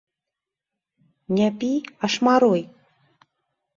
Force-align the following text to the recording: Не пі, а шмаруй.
Не 1.39 1.49
пі, 1.59 1.71
а 2.07 2.13
шмаруй. 2.15 2.61